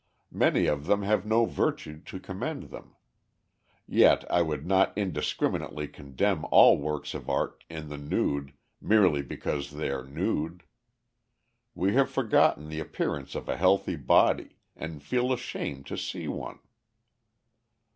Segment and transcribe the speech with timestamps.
[0.33, 2.95] Many of them have no virtue to commend them.
[3.87, 9.69] Yet I would not indiscriminately condemn all works of art in the nude merely because
[9.69, 10.63] they are nude.
[11.75, 16.57] We have forgotten the appearance of a healthy body, and feel ashamed to see one.